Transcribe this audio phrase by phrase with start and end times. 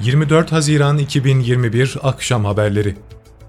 [0.00, 2.96] 24 Haziran 2021 Akşam Haberleri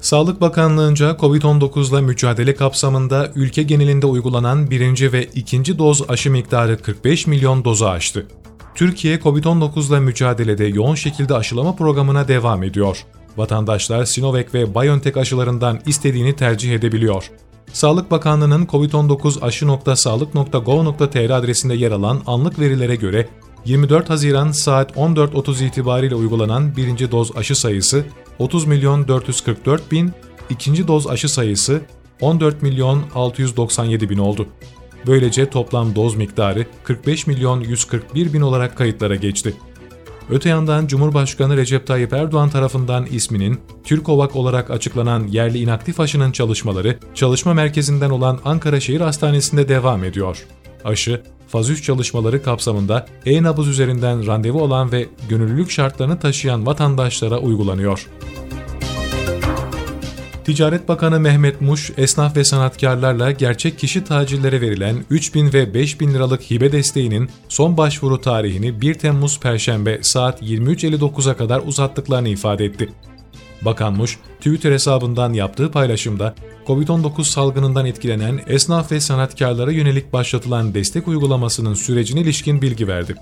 [0.00, 6.82] Sağlık Bakanlığı'nca COVID-19 ile mücadele kapsamında ülke genelinde uygulanan birinci ve ikinci doz aşı miktarı
[6.82, 8.26] 45 milyon dozu aştı.
[8.74, 13.04] Türkiye, COVID-19 ile mücadelede yoğun şekilde aşılama programına devam ediyor.
[13.36, 17.30] Vatandaşlar Sinovac ve BioNTech aşılarından istediğini tercih edebiliyor.
[17.72, 23.28] Sağlık Bakanlığı'nın COVID-19 aşı.sağlık.gov.tr adresinde yer alan anlık verilere göre
[23.66, 28.04] 24 Haziran saat 14.30 itibariyle uygulanan birinci doz aşı sayısı
[28.38, 30.12] 30 milyon 444 bin,
[30.50, 31.80] ikinci doz aşı sayısı
[32.20, 34.46] 14 milyon 697 bin oldu.
[35.06, 39.54] Böylece toplam doz miktarı 45 milyon 141 bin olarak kayıtlara geçti.
[40.30, 46.98] Öte yandan Cumhurbaşkanı Recep Tayyip Erdoğan tarafından isminin Türkovak olarak açıklanan yerli inaktif aşının çalışmaları
[47.14, 50.46] çalışma merkezinden olan Ankara Şehir Hastanesi'nde devam ediyor.
[50.86, 58.08] Aşı, faz 3 çalışmaları kapsamında e-nabız üzerinden randevu alan ve gönüllülük şartlarını taşıyan vatandaşlara uygulanıyor.
[60.46, 66.50] Ticaret Bakanı Mehmet Muş, esnaf ve sanatkarlarla gerçek kişi tacirlere verilen 3000 ve 5000 liralık
[66.50, 72.88] hibe desteğinin son başvuru tarihini 1 Temmuz Perşembe saat 23.59'a kadar uzattıklarını ifade etti.
[73.62, 76.34] Bakan Muş, Twitter hesabından yaptığı paylaşımda,
[76.66, 83.14] COVID-19 salgınından etkilenen esnaf ve sanatkarlara yönelik başlatılan destek uygulamasının sürecine ilişkin bilgi verdi.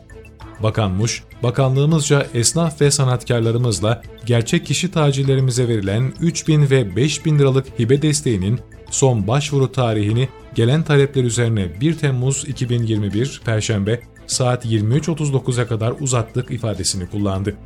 [0.62, 8.02] Bakan Muş, bakanlığımızca esnaf ve sanatkarlarımızla gerçek kişi tacirlerimize verilen 3000 ve 5000 liralık hibe
[8.02, 8.60] desteğinin
[8.90, 17.06] son başvuru tarihini gelen talepler üzerine 1 Temmuz 2021 Perşembe saat 23.39'a kadar uzattık ifadesini
[17.10, 17.56] kullandı.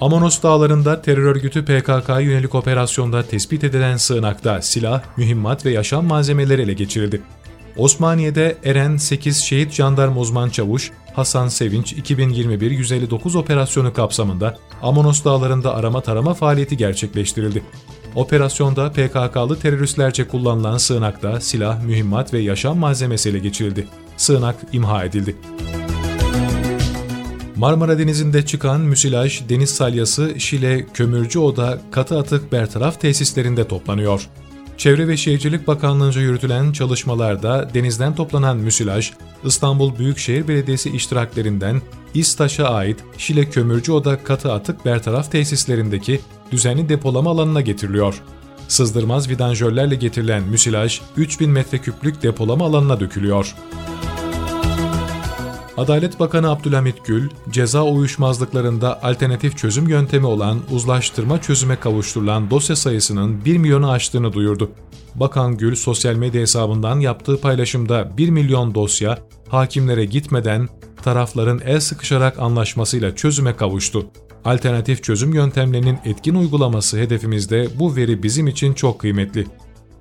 [0.00, 6.62] Amonos dağlarında terör örgütü PKK'ya yönelik operasyonda tespit edilen sığınakta silah, mühimmat ve yaşam malzemeleri
[6.62, 7.22] ele geçirildi.
[7.76, 16.00] Osmaniye'de Eren 8 şehit jandarma uzman çavuş Hasan Sevinç 2021-159 operasyonu kapsamında Amonos dağlarında arama
[16.00, 17.62] tarama faaliyeti gerçekleştirildi.
[18.14, 23.88] Operasyonda PKK'lı teröristlerce kullanılan sığınakta silah, mühimmat ve yaşam malzemesi ele geçirildi.
[24.16, 25.36] Sığınak imha edildi.
[27.56, 34.28] Marmara Denizi'nde çıkan müsilaj, deniz salyası, Şile, Kömürcü Oda, Katı Atık Bertaraf tesislerinde toplanıyor.
[34.76, 39.12] Çevre ve Şehircilik Bakanlığı'nca yürütülen çalışmalarda denizden toplanan müsilaj,
[39.44, 41.82] İstanbul Büyükşehir Belediyesi iştiraklerinden
[42.14, 46.20] İSTAŞ'a ait Şile Kömürcü Oda Katı Atık Bertaraf tesislerindeki
[46.52, 48.22] düzenli depolama alanına getiriliyor.
[48.68, 53.54] Sızdırmaz vidanjörlerle getirilen müsilaj 3000 metreküplük depolama alanına dökülüyor.
[55.76, 63.44] Adalet Bakanı Abdülhamit Gül, ceza uyuşmazlıklarında alternatif çözüm yöntemi olan uzlaştırma çözüme kavuşturulan dosya sayısının
[63.44, 64.70] 1 milyonu aştığını duyurdu.
[65.14, 70.68] Bakan Gül sosyal medya hesabından yaptığı paylaşımda 1 milyon dosya hakimlere gitmeden
[71.02, 74.06] tarafların el sıkışarak anlaşmasıyla çözüme kavuştu.
[74.44, 79.46] Alternatif çözüm yöntemlerinin etkin uygulaması hedefimizde bu veri bizim için çok kıymetli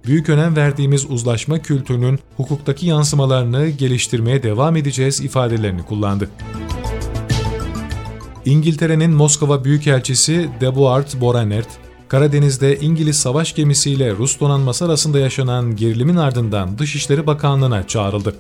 [0.08, 6.30] büyük önem verdiğimiz uzlaşma kültürünün hukuktaki yansımalarını geliştirmeye devam edeceğiz ifadelerini kullandı.
[8.46, 11.68] İngiltere'nin Moskova Büyükelçisi Debuart Boranert,
[12.08, 18.36] Karadeniz'de İngiliz savaş gemisiyle Rus donanması arasında yaşanan gerilimin ardından Dışişleri Bakanlığı'na çağrıldı.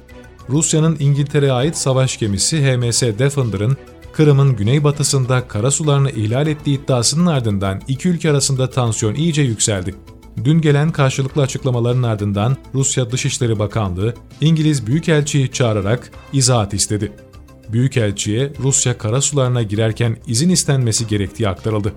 [0.50, 3.78] Rusya'nın İngiltere'ye ait savaş gemisi HMS Defender'ın
[4.14, 9.96] Kırım'ın güneybatısında karasularını ihlal ettiği iddiasının ardından iki ülke arasında tansiyon iyice yükseldi.
[10.44, 17.12] Dün gelen karşılıklı açıklamaların ardından Rusya Dışişleri Bakanlığı İngiliz Büyükelçiyi çağırarak izahat istedi.
[17.70, 21.94] Büyükelçiye Rusya karasularına girerken izin istenmesi gerektiği aktarıldı.